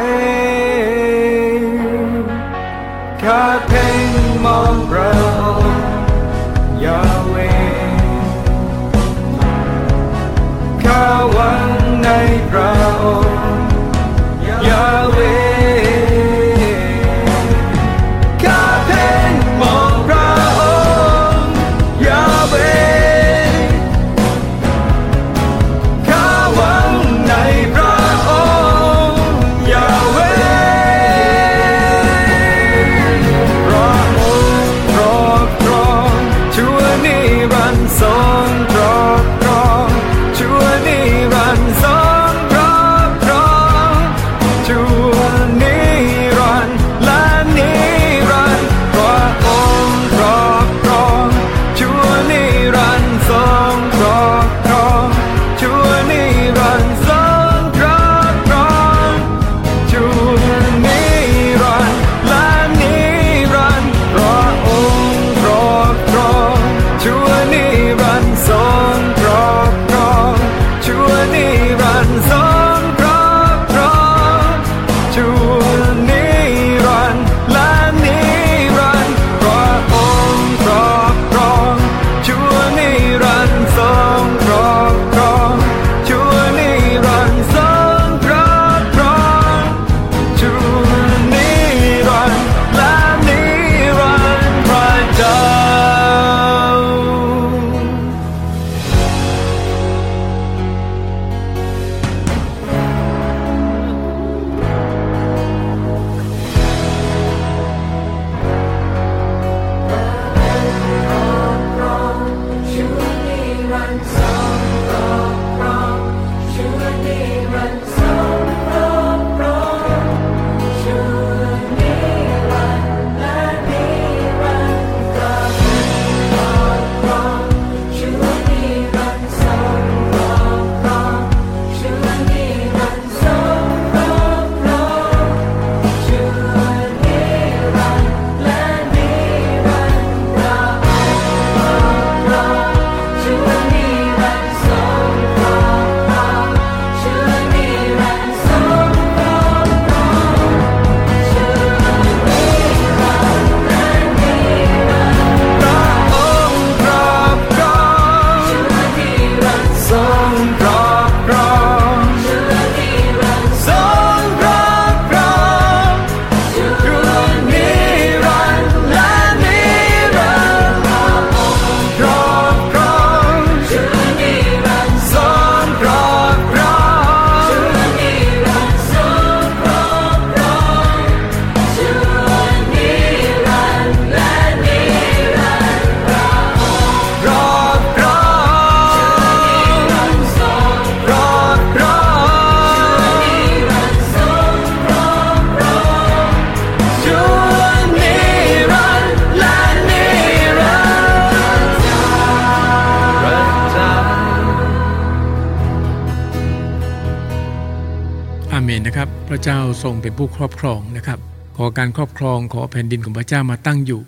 [209.37, 211.19] ระเจ้าทรงเป็นผู้ครอบครองนะครับ
[211.57, 214.01] ขอการครอบครองขอแผ่นดินของพระเจ้ามาตั้งอยู่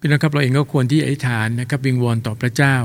[0.02, 2.76] ี่น้องครับเราเองก็ควรที่อธิษฐานนะครับวิงวอนต่อพระเจ้า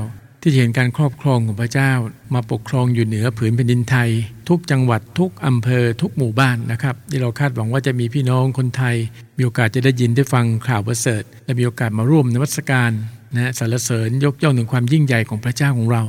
[0.42, 1.92] ที่เห็นการครอบครองของพระเจ้า
[2.34, 4.10] มาปกครองอยู่เหนือผืนแผ่นดินไทย
[4.48, 8.96] ทุกจังหวัดทุกอำเภอทุกหมู่บ้านนะครับที่เราคาดหวังว่าจะมีพี่น้องคนไทย
[9.36, 12.90] มีโอกาสจะได้ยินได้ฟังข่าวประเสริฐและมีโอกาสมาร่วมนวัตการ
[13.34, 16.02] นะฮะสรรเสริญยกย่องถึงความยิ่งใหญ่ของพระเจ้าของเรา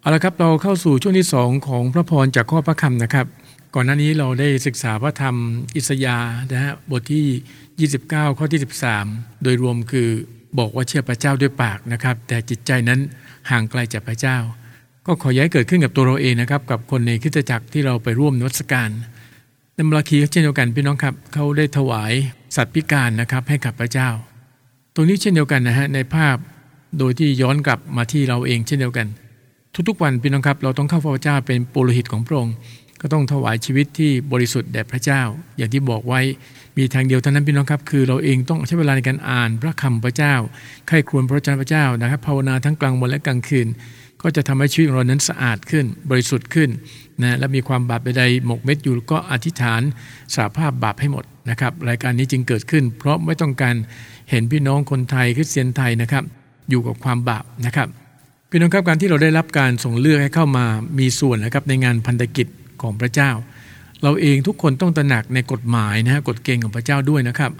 [0.00, 3.26] เอาละครับเราเข้าสู่ช่วงที่ 2 ของพระพรจากข้อพระคำนะครับ
[3.74, 5.36] ก่อนหน้านี้เราได้ศึกษาพระธรรม
[5.76, 8.60] อิสยาห์นะฮะบทที่ 29 ข้อที่
[9.00, 10.08] 13 โดยรวมคือ
[10.58, 13.00] บอกว่าเชื่อพระเจ้าด้วยปากนะครับ แต่จิตใจนั้น
[13.50, 14.36] ห่างไกลจากพระเจ้า
[15.06, 18.88] ก็ขอย้ายเกิดขึ้นกับตัวเราเองนะครับ กับคนในคริสตจักรที่เราไปร่วมนวัตการ
[19.74, 22.12] ในมราคีเช่นเดียวกันพี่น้องครับเขาได้ถวาย
[22.56, 24.08] สัตว์พิการนะครับให้กับพระเจ้า
[24.94, 26.36] ตรงนี้เช่นเดียวกันนะฮะในภาพ
[26.98, 29.06] โดยที่ย้อนกลับมาที่เราเองเช่นเดียวกัน
[29.88, 32.54] ทุกๆวันพี่น้องครับ เราต้องเข้าเฝ้าพระเจ้าเป็นปุโรหิตของพระองค์
[33.00, 35.22] ก็ต้องถวายชีวิตที่บริสุทธิ์แด่พระเจ้า
[35.56, 36.20] อย่างที่บอกไว้
[36.76, 40.34] มีทางเดียวเท่านั้นพี่น้องครับ คือเราเองต้องใช้เวลาในการอ่านพระคำพระเจ้า
[40.88, 43.68] ใคร่ครวญพระวจนะพระเจ้านะครับภาวนาทั้งกลางวันและกลางคืน
[44.22, 46.70] ก็จะทำให้ชีวิตของเรานั้นสะอาดขึ้น บริสุทธิ์ขึ้น
[47.22, 49.82] นะและมีความบาปใดๆหมกเม็ดอยู่ก็อธิษฐาน
[50.34, 53.74] สาภาพบาปให้หมดนะครับรายการนี้จึงเกิดขึ้น เพราะไม่ต้องการ
[54.30, 56.24] เห็นพี่น้องคนไทยคริสเตียนไทยนะครับ
[56.70, 57.88] อยู่กับความบาปนะครับ
[58.50, 60.64] พี่น้องครับการที่เราได้รับการส่งเลือกให้เข้ามา
[60.98, 62.46] มีส่วนนะครับในงานพันธกิจ
[62.82, 63.30] ของพระเจ้า
[64.02, 67.52] เราเองทุกคนต้องตระหนักในกฎหมายนะฮะกฎเกณฑ์ของพระเจ้าด้วยนะครับ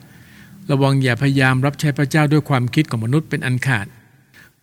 [0.70, 3.86] ระวังอย่าพยายามรับใช้พระเจ้าด้วยความคิดของมนุษย์เป็นอันขาด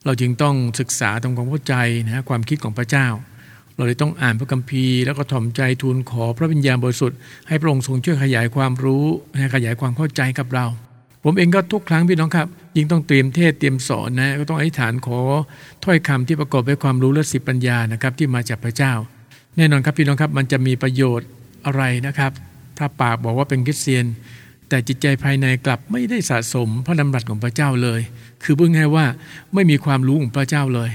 [0.06, 3.08] เราจึงต้องศึกษาทำความเข้าใจนะฮะความคิดของพระเจ้า
[3.76, 7.18] เราเลยต้องอ่านพระคัมภีร์ แล้วก็ถ่อมใจทูลขอพระวิญญาณบริสุทธิ์
[7.48, 10.66] ให้พระองค์ทรงช่วยขยายความรู้นะขยายความเข้าใจกับเรา
[11.24, 15.20] ผมเองก็ทุกครั้งพี่น้องครับ ยิ่งต้องเตรียมเทศเตรียมสอนนะก็ต้องอธิษฐานขอ
[15.84, 18.94] ถ้อยคำที่ประกอบด้วยความรู้และสิปัญญานะครับที่มาจากพระเจ้า
[19.58, 21.28] แน่นอนครับพี่น้องครับมันจะมีประโยชน์
[21.66, 22.32] อะไรนะครับ
[22.78, 24.06] ถ้าปากบอกว่าเป็นคริสเตียน
[24.70, 28.02] แต่จิตใจภายในกลับไม่ได้สะสมพระดำรัสของพระเจ้าเลย
[28.44, 29.06] คือพูดง่ายว่า
[29.54, 30.90] ไม่มีความรู้ของพระเจ้าเลย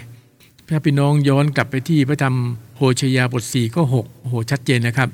[0.68, 2.34] ถ้าพี่น้องย้อนกลับไปที่พระธรรม
[2.76, 5.08] โฮชยาบท4ก็6โอ้โหชัดเจนนะครับ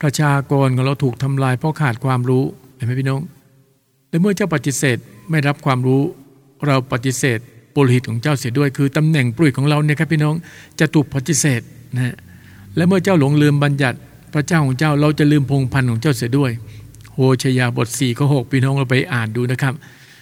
[0.00, 2.44] ประชากรของเราถูกทำลายเพราะขาดความรู้
[2.76, 3.20] เห็นไหมพี่น้อง
[4.10, 4.98] และเมื่อเจ้าปฏิเสธ
[5.30, 6.02] ไม่รับความรู้
[6.66, 7.38] เราปฏิเสธ
[7.74, 10.34] ปุโรหิตของเจ้าเสียด้วย คือตำแหน่งปุโรหิตของเราเนี่ยครับพี่น้อง
[10.80, 11.60] จะถูกปฏิเสธ
[11.94, 12.14] นะฮะ
[12.76, 13.98] และเมื่อเจ้าหลงลืมบัญญัติ
[14.34, 16.50] พระเจ้าของเจ้าเราจะลืมพงพันธ์ของเจ้าเสียด้วย
[17.14, 19.74] โฮชยาบท4ข้อ6พี่น้องเราไปอ่านดูนะครับ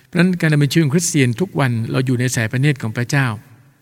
[0.06, 3.26] เพราะนั้นการดำเนินชีวิตคริสเตียนทุกวันเราอยู่ในสายพระเนตรของพระเจ้า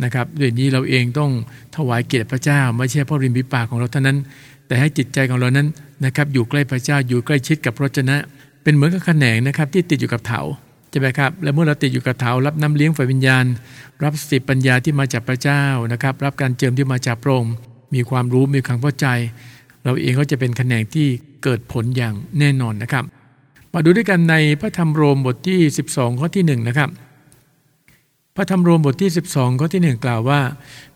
[0.04, 1.30] นะครับด้วยนี้เราเองต้อง
[1.76, 4.18] ถวายเกียรติพระเจ้า ไม่ใช่เพราะริมฝีปากของเราเท่านั้น
[4.66, 5.66] แต่ให้จิตใจของเรานั้น
[6.04, 8.04] นะครับอยู่ใกล้พระเจ้าอยู่ใกล้ชิดกับพระเจ้า
[8.62, 10.40] เป็นเหมือนกับแขนงนะครับที่ติดอยู่กับเถา
[10.90, 13.44] ใช่ไหมครับและเมื่อเราติดอยู่กับเถารับน้ำเลี้ยงฝ่ายวิญญาณ
[14.02, 17.54] รับสติปัญญาที่มาจากพระเจ้านะครับ รับการเจิมที่มาจากพระองค์
[17.94, 19.06] มีความรู้มีความเข้าใจ
[19.84, 21.06] เราเองก็จะเป็นแขนงที่
[21.42, 23.04] เกิดผลอย่างแน่นอนนะครับ
[23.72, 26.90] มาดูด้วยกันในพระธรรมโรมบทที่ 12 ข้อที่1นะครับ
[28.36, 30.40] พระธรรมโรมบทที่ 12 ข้อที่ 1 กล่าวว่า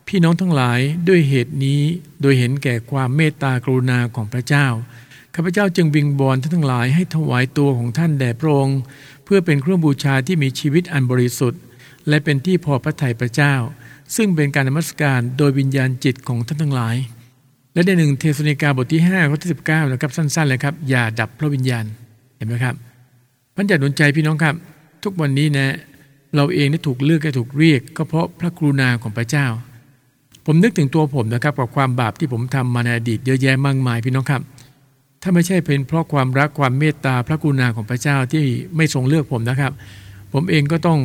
[0.07, 1.81] พี่น้องทั้งหลายด้วยเหตุนี้
[2.21, 4.67] โดยเห็นแก่ความเมตตากรุณาของพระเจ้า
[5.35, 8.79] ข้าพเจ้าจึงวิงบอลท่านทั้งหลายให้ถวายตัวของท่านแด่พระองค์
[9.23, 11.61] เพื่อเป็นเครื่องบูชาที่มีชีวิตอันบริสุทธิ์
[12.07, 13.53] และเป็นที่พอพระทัยพระเจ้า
[14.15, 16.95] ซึ่งเป็นการนมัสการโดยวิญญาณจิตของท่านทั้งหลาย
[17.73, 21.85] และในหนึ่งเทสนิกาบทที่5ข้อที่19นะครับสั้นๆเลยครับ อย่าดับพระวิญญาณ
[22.37, 22.75] เห็นไหมครับ
[23.55, 24.55] พันจัดหนุนใจพี่น้องครับ
[25.03, 25.75] ทุกวันนี้นะ
[26.35, 29.45] เราเองได้ถูกเลือกและถูกเรียก ก็เพราะพระกรุณาของพระเจ้า
[30.45, 34.41] ผมนึกถึงตัวผมนะครับกับความบาปที่ผมทำมาในอดีตเยอะแยะมากมายพี่น้องครับ
[35.21, 38.43] ถ้าไม่ใช่เป็นเพราะความรักความเมตตาพระกรุณาของพระเจ้าที่
[38.75, 39.71] ไม่ทรงเลือกผมนะครับ
[40.33, 40.99] ผมเองก็ต้อง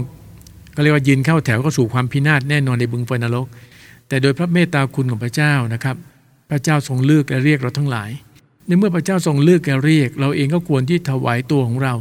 [0.77, 3.47] ก็เรียกว่ายืนเข้าแถวก็สู่ความพินาศแน่นอนในบึงไฟนรก
[4.09, 5.97] แต่โดยพระเมตตาคุณของพระเจ้านะครับ
[6.51, 8.11] พระเจ้าทรงเลือกและเรียกเราทั้งหลาย
[8.67, 11.95] ในเมื่อพระเจ้าทรงเลือกและเรียก เราเองก็ควรที่ถวายตัวของเรา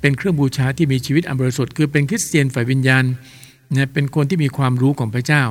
[0.00, 3.04] เป็นเครื่องบูชาที่มีชีวิตอันบริสุทธิ์คือเป็นคริสเตียนฝ่ายวิญญาณ
[3.72, 5.42] นะเป็นคนที่มีความรู้ของพระเจ้า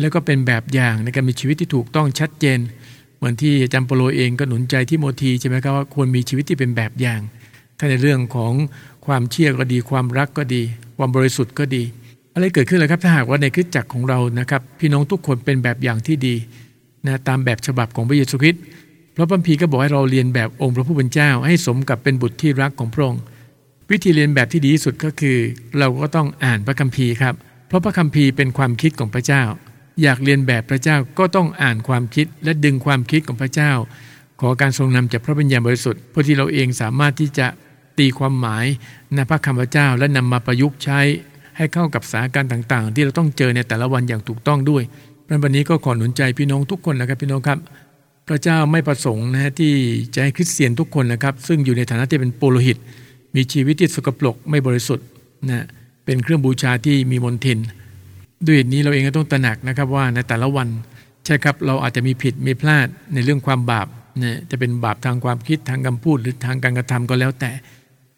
[0.00, 2.58] แล้วก็เป็นแบบอย่างในการมีชีวิตที่ถูกต้องชัดเจน
[3.16, 7.20] เหมือนที่อาจารย์เปโลเองก็หนุนใจที่โมทีใช่ไหมครับว่าควรมีชีวิตที่เป็นแบบอย่าง
[7.78, 8.52] ถ้าในเรื่องของ
[9.06, 10.62] ความเชื่อก็ดี ความรักก็ดี
[10.96, 11.82] ความบริสุทธิ์ก็ดี
[12.38, 16.34] อะไรเกิดขึ้นเลยครับถ้าหากว่าในคริสตจักรของเรานะครับ พี่น้องทุกคนเป็นแบบอย่างที่ดี
[17.06, 18.62] นะตามแบบฉบับของพระเยซูคริสต์
[19.12, 23.22] เพราะพระพีก็บอกให้เราเรียนแบบองค์พระผู้เป็นเจ้า ให้สมกับเป็นบุตรที่รักของพระองค์
[23.90, 25.36] วิธีเรียนแบบที่ดีที่สุดก็คือ
[25.78, 27.34] เราก็ต้องอ่านพระคัมภีร์ครับ
[27.68, 29.42] เพราะพระคัมภีร์เป็นความคิดของพระเจ้า
[30.02, 33.72] อยากเรียนแบบพระเจ้าก็ต้องอ่านความคิดและดึงความคิดของพระเจ้า
[34.40, 37.46] ขอการทรงนำจากพระวิญญาณบริสุทธิ์เพื่อที่เราเองสามารถที่จะ
[37.98, 38.64] ตีความหมาย
[39.14, 41.00] ในพระคำพระเจ้าและนำมาประยุกต์ใช้
[41.58, 44.82] ให้เข้ากับสถานการณ์ต่างๆ ที่เราต้องเจอในแต่ละวันอย่างถูกต้องด้วย
[45.42, 47.58] วันนี้ก็ขอหนุนใจพี่น้องทุกคนนะครับพี่น้องครับ
[48.28, 49.72] พระเจ้าไม่ประสงค์นะฮะที่
[50.14, 52.76] จะให้คริสเตียนทุกคนนะครับ ซึ่งอยู่ในฐานะที่เป็นปุโรหิต
[53.34, 55.06] มีชีวิตที่สกปรกไม่บริสุทธิ์
[55.48, 55.64] นะ
[56.04, 57.58] เป็นเครื่องบูชาที่มีมนทิน
[58.46, 60.68] ด้วยเหตุนี้เราเองก็ต้องตระหนักนะครับว่าในแต่ละวัน
[61.24, 63.86] ใช่ครับเราอาจจะมีผิดมีพลาดในเรื่องความบาป
[64.22, 67.50] นะจะเป็นบาปทางความคิดทางคำพูดหรือทางการกระทำก็แล้วแต่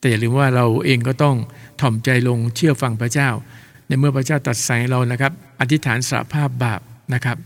[0.01, 1.37] แต่อย่าลืมว่าเราเองก็ต้อง
[1.81, 3.31] ถ่อมใจลงเชื่อฟังพระเจ้า
[3.87, 6.81] ในเมื่อพระเจ้าตัดสายเรานะครับ อธิษฐานสาภาพบาป
[7.15, 7.37] นะครับ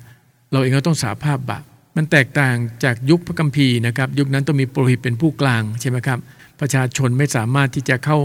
[0.53, 1.65] เราเองก็ต้องสาภาพบาป
[1.97, 6.19] มันแตกต่างจากยุคพระกัมภีร์นะครับ ยุคนั้นต้องมีโปรหิตเป็นผู้กลางใช่ไหมครับ
[6.61, 8.19] ประชาชนไม่สามารถที่จะเข้า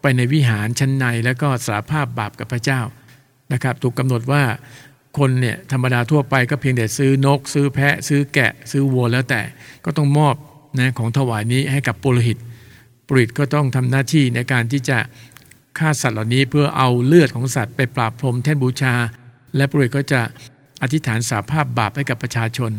[0.00, 2.80] ไปในวิหารชั้นใน แล้วก็สาภาพบาปกับพระเจ้า
[3.52, 4.42] นะครับ ถูกกำหนดว่า
[5.18, 9.40] คนเนี่ยธรรมดาทั่วไปก็เพียงแต่ซื้อนก ซื้อแพะ ซื้อแกะ ซื้อวัวแล้วแต่
[9.84, 10.34] ก็ต้องมอบ
[10.78, 12.38] นะของถวายนี้ให้กับปรหิต
[13.06, 14.98] ปุริตก็ต้องทำหน้าที่ในการที่จะ
[15.78, 18.94] ฆ่าสัตว์เหล่านี้เพื่อเอาเลือดของสัตว์ไปปราบพรมแท่นบูชา
[19.56, 20.20] และปุริตก็จะ
[20.82, 22.72] อธิษฐานสาภาพบาปให้กับประชาชน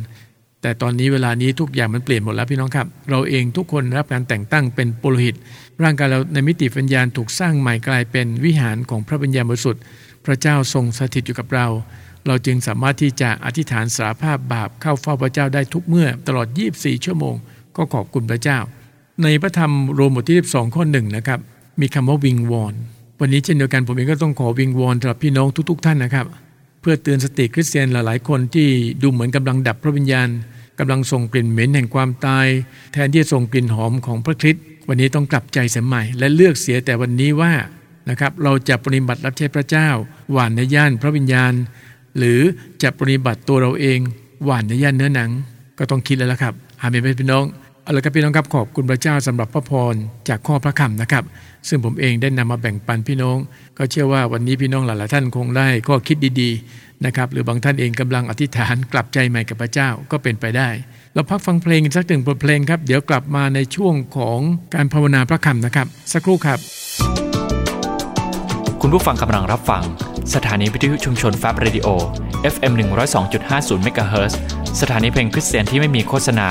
[0.61, 5.35] แต่ตอนนี้เวลานี้ทุกอย่างมันเปลี่ยนหมดแล้วพี่น้องครับ เราเองทุกคนรับการแต่งตั้งเป็นปุโรหิต
[5.83, 9.81] ร่างกายเราในมิติปัญญาถูกสร้างใหม่กลายเป็นวิหารของพระปัญญาบริสุทธิ์
[10.25, 11.67] พระเจ้าทรงสถิตอยู่กับเรา
[12.27, 17.35] เราจึงสามารถที่จะอธิษฐานสาภาพบาปเข้าเฝ้าพระเจ้าได้ทุกเมื่อตลอด 24 ชั่วโมง
[17.75, 18.59] ก็ขอบคุณพระเจ้า
[19.23, 21.39] ในพระธรรมโรมบทที่12ข้อหนึ่งนะครับ
[21.81, 22.73] มีคำว่าวิงวอน
[23.19, 26.25] วันนี้เช่นเดียวกันผมเองก็ต้องขอวิงวอนสำหรับพี่น้องทุก ๆ ท่านนะครับ
[26.81, 28.67] เพื่อเตือนสติคริสเตียนหลายๆ คนที่
[29.01, 30.29] ดูเหมือนกำลังดับพระวิญญาณ
[30.79, 32.47] กำลังส่งกลิ่นเหม็นแห่งความตาย
[32.93, 37.53] แทนที่จะส่งกลิ่นหอมของพระคริสต์วันนี้ต้องกลับใจเสียใหม่ และเลือกเสียแต่วันนี้ว่า
[38.09, 39.87] นะครับเราจะปฏิบัติรับใช้พระเจ้า
[40.31, 41.53] หวานในย่านพระวิญญาณ
[42.17, 42.39] หรือ
[42.83, 43.99] จะปฏิบัติตัวเราเอง
[44.43, 45.29] หวานในย่านเนื้อหนัง
[45.77, 47.45] ก็ต้องคิดแล้วละครับอาเมนพี่น้อง
[47.85, 49.95] เอาละครับพี่น้องครับขอบคุณพระเจ้าสำหรับพระพร
[50.29, 51.23] จากข้อพระคำนะครับ
[51.67, 53.37] ซึ่งผมเองได้นำมาแบ่งปันพี่น้อง
[53.77, 60.69] ก็เชื่อว่าวันนี้พี่น้องหลายๆท่านคงได้ข้อคิดดีๆนะครับหรือบางท่านเองกำลังอธิษฐานกลับใจใหม่กับพระเจ้าก็เป็นไปได้
[61.13, 64.39] เราพักฟังเพลงสักหนึ่งบทเพลงครับ เดี๋ยวกลับมาในช่วงของ
[64.73, 66.59] การภาวนาพระคำนะครับ สักครู่ครับ
[68.81, 69.83] คุณผู้ฟังกำลังรับฟัง
[70.33, 71.87] สถานีวิทยุชุมชน Fab Radio
[72.53, 72.73] FM
[73.27, 74.39] 102.50เมกะเฮิรตซ์
[74.81, 76.49] สถานีเพลงคริสเตียนที่ไม่มีโฆษณา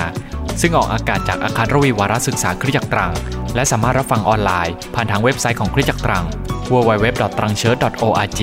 [0.60, 3.12] ซึ่งออกอากาศจากอาคารรวีวารศึกษาคริสตจักรตรัง
[3.54, 6.24] และสามารถรับฟังออนไลน์ ผ่านทางเว็บไซต์ของคริสตจักรตรัง
[6.70, 8.40] www.trangchurch.org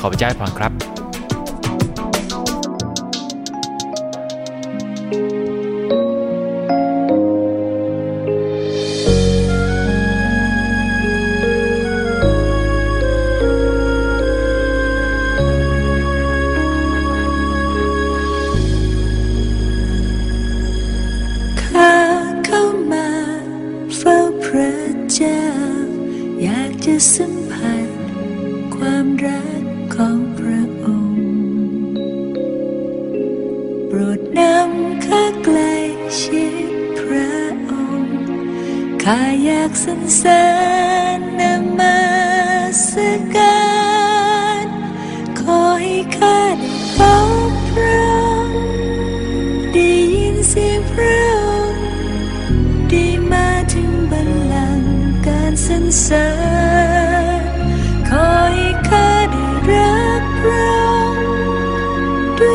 [0.00, 0.91] ขอพระเจ้าให้พรครับ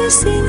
[0.08, 0.48] ด้วยสิ้น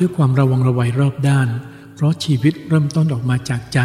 [0.00, 1.48] ด้วยความระวังระวัยรอบด้าน
[1.94, 3.78] เพราะชีวิตเริ่มต้นออกมาจากใจ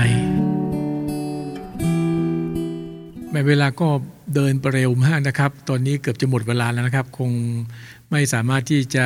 [3.32, 3.88] แม้เวลาก็
[4.36, 7.32] เดินปเร็วมากนะครับ ตอนนี้เกือบจะหมดเวลาแล้วนะครับ คง
[8.12, 9.06] ไม่สามารถที่จะ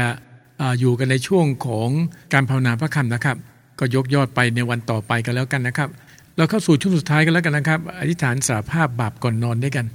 [0.61, 1.89] อาอยู่กันในช่วงของ
[2.33, 3.37] การภาวนาพระคำนะครับ
[3.79, 5.89] ก็ยกยอดไปในวันต่อไปกันแล้วกันนะครับ
[6.37, 9.85] เราเข้าสู่ช่วงสุดท้ายกันแล้วกันนะครับ อธิษฐานสารภาพบาปก่อนนอนด้วยกัน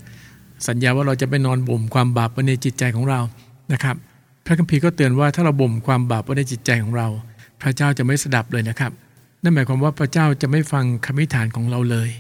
[0.69, 3.21] สัญญาว่าเราจะไปนอนบ่มความบาปไว้ในจิตใจของเรา
[3.73, 3.97] นะครับ
[4.45, 7.09] พระคัมภีร์ก็เตือนว่าถ้าเราบ่มความบาปไว้ในจิตใจของเรา
[7.63, 8.93] พระเจ้าจะไม่สดับเลยนะครับ
[9.43, 12.11] นั่นหมายความว่าพระเจ้าจะไม่ฟังคำอธิษฐานของเราเลย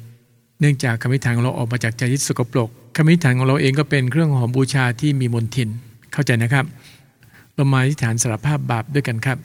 [0.60, 5.68] เนื่องจากคำอธิษฐานของเราออกมาจากใจที่สกปรกคำอธิษฐานของเราเองก็เป็นเครื่องหอมบูชาที่มีมนทิน
[6.12, 6.64] เข้าใจนะครับ
[7.54, 9.38] เรามาอธิษฐานสารภาพบาปด้วยกันครับ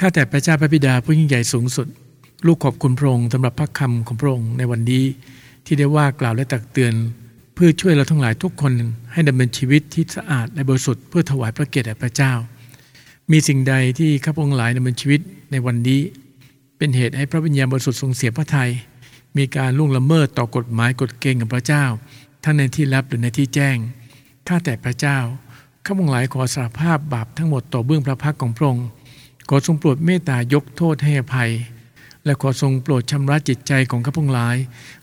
[0.00, 1.86] ข้าแต่พระเจ้าพระบิดาผู้ยิ่งใหญ่สูงสุด
[2.46, 5.04] ลูกขอบคุณพระองค์สำหรับพระคำของพระองค์ในวันนี้
[5.66, 6.94] ที่ได้ว่ากล่าวและตักเตือน
[7.54, 8.72] เพื่อช่วยเราทั้งหลายทุกคน
[9.12, 12.32] ให้ดำเนินชีวิตที่สะอาดและบริสุทธิ์เพื่อถวายพระเกียรติแด่พระเจ้า
[13.30, 16.00] มีสิ่งใดที่ข้าพองค์หลายดำเนินชีวิตในวันนี้
[16.78, 18.70] เป็นเหตุให้พระวิญญาณบริสุทธิ์ทรงเสียพระทัย
[19.36, 21.84] มีการล่วงละเมิดต่อกฎหมายกฎเกณฑ์ของพระเจ้า
[22.44, 23.76] ทั้งในที่ลับหรือในที่แจ้ง
[24.48, 25.18] ข้าแต่พระเจ้า
[25.84, 28.86] ข้าพองหลายขอสารภาพบาปทั้งหมดต่อเบื้องพระพักของพระองค์
[29.48, 31.50] ขอทรงโปรดเมตตายกโทษให้อภัย
[32.24, 34.56] และขอทรงโปรดชำระจิตใจของข้าพงหลาย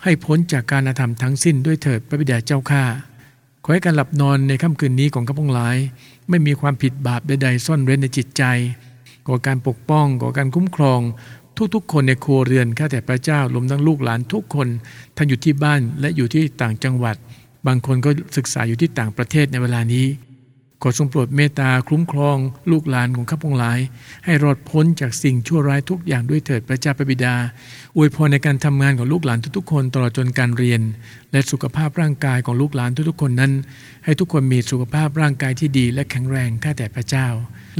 [0.03, 2.83] ให้พ้นจากการอาธรรมทั้งสิ้นด้วยเถิดพระบิดาเจ้าข้า
[3.63, 5.77] ขอให้การหลับนอนในค่ำคืนนี้ของข้าพงหลาย
[6.29, 8.43] ไม่มีความผิดบาปใดๆซ่อนเร้นในจิตใจ
[9.27, 11.01] ขอการปกป้องขอการคุ้มครอง
[11.75, 14.67] ทุกๆ คนในครัวเรือนข้าแต่พระเจ้ารวมทั้งลูกหลานทุกคน
[15.15, 17.15] ท่านอยู่ที่บ้านและอยู่ที่ต่างจังหวัด
[17.67, 20.05] บางคนก็ศึกษาอยู่ที่ต่างประเทศในเวลานี้
[20.83, 22.37] ขอทรงโปรดเมตตาคุ้มครอง
[22.71, 23.79] ลูกหลานของข้าพงหลาย
[24.25, 27.35] ให้รอดพ้นจากสิ่งชั่วร้ายทุกอย่างด้วยเถิดพระเจ้าพระบิดา
[27.95, 30.81] อวยพรในการทำงานของลูกหลานทุกๆคนตลอดจนการเรียน
[31.31, 33.51] และสุขภาพร่างกายของลูกหลานทุกๆคนนั้น
[34.05, 37.27] ให้ทุกคนมีสุขภาพร่างกายที่ดีและแข็งแรงข้าแต่พระเจ้า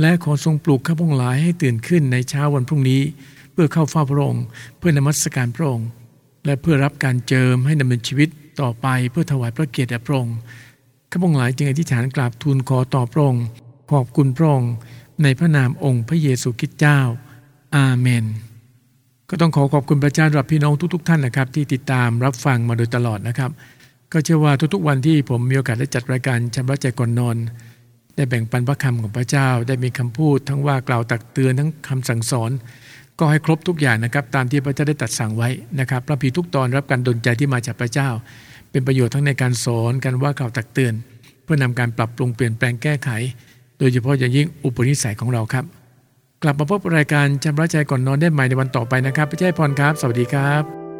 [0.01, 3.01] และขอทรงปลูกข้าพงหลายให้ตื่นขึ้นในเช้าวันพรุ่งนี้
[3.53, 4.43] เพื่อเข้าเฝ้าพระองค์
[4.77, 5.87] เพื่อนมัสการพระองค์
[6.45, 8.29] และเพื่อรับการเจิมให้ดำเนินชีวิต
[8.61, 10.37] ต่อไปเพื่อถวายพระเกียรติแด่พระองค์
[11.11, 13.45] ข้าพงหลายจึงอธิษฐานกราบทูลขอต่อพระองค์
[13.91, 14.73] ขอบคุณพระองค์
[15.23, 16.99] ในพระนามองค์พระเยซูคริสต์เจ้า
[17.75, 18.25] อาเมน
[19.29, 23.51] ก็ต้องขอขอบคุณพระเจ้าสำหรับพี่น้องทุก ๆ ท่านนะครับ ที่ติดตามรับฟังมาโดยตลอดนะครับ
[24.11, 27.35] ก็เชื่อว่าทุกๆวันที่ผมมีโอกาสได้จัดรายการชำระใจก่อนนอน
[28.15, 32.51] ได้แบ่งปันพระคำของพระเจ้า ได้มีคำพูด ทั้งว่ากล่าวตักเตือนทั้งคำสั่งสอน
[33.19, 35.49] ก็ให้ครบทุกอย่างนะครับ ตามที่พระเจ้าได้ตัดสั่งไว้
[35.79, 38.09] นะครับพระพีทุกตอนรับการดลใจที่มาจากพระเจ้า
[38.71, 40.93] เป็นประโยชน์ทั้งในการสอนการว่ากล่าวตักเตือน
[41.43, 43.09] เพื่อนำการปรับปรุงเปลี่ยนแปลงแก้ไข
[43.79, 45.65] โดยเฉพาะอย่างยิ่งอุปนิสัยของเราครับ
[46.43, 50.90] กลับมาพบรายการชำระใจก่อนนอนได้ใหม่ในวันต่อไปนะครับพระเจ้าพรครับ สวัสดีครับ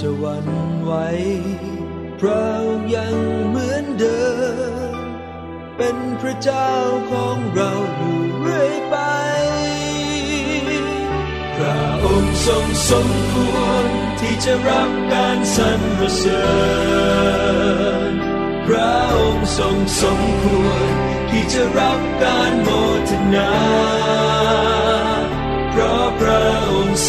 [0.00, 0.46] จะหวัน
[0.84, 0.92] ไหว
[2.20, 3.16] พระองค์ยัง
[3.48, 4.22] เหมือนเดิ
[4.92, 4.94] ม
[5.76, 6.70] เป็นพระเจ้า
[7.10, 8.96] ของเราอยู่เรื่อยไป
[11.56, 13.84] พระองค์ทรงสมควร
[14.20, 15.82] ที่จะรับการสรร
[16.16, 16.44] เสริ
[18.10, 18.12] ญ
[18.66, 20.90] พระองค์ทรงสมควร
[21.30, 22.68] ที่จะรับการโม
[23.10, 23.52] ทนา
[25.70, 27.00] เพราะพระองค์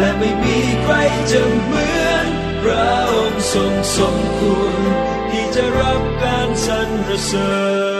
[0.00, 0.94] และไม่มีใคร
[1.30, 2.26] จะเหมือน
[2.62, 4.80] พระองค์ทรงสมควร
[5.30, 6.90] ที่จะรับการสรร
[7.26, 7.52] เสริ
[7.98, 7.99] ญ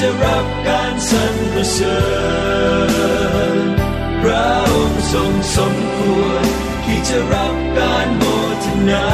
[0.00, 1.24] จะรับการสร
[1.54, 1.98] รเสริ
[3.52, 3.56] ญ
[4.22, 6.46] พระองค์ทรงสมควร
[6.84, 8.22] ที่จะรับการโม
[8.64, 9.06] ทนา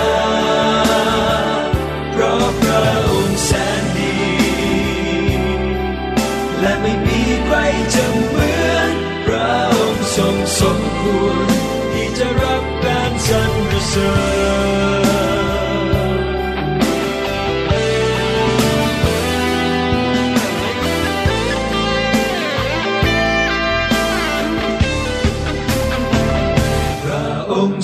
[2.11, 4.17] เพราะพระองค์แสนดี
[6.61, 7.57] และไม่มีใคร
[7.95, 8.91] จะเหมือน
[9.27, 11.42] พระองค์ทรงสมควร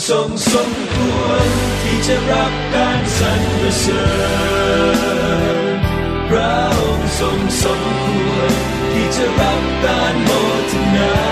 [0.07, 1.49] ทรงสมควร
[1.82, 3.42] ที่จะรับการสรร
[3.78, 4.05] เสริ
[5.74, 5.78] ญ
[6.28, 8.53] พระองค์ทรงสมควร
[8.92, 10.30] ที่จะรับการโม
[10.70, 11.27] ทนา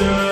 [0.00, 0.31] ร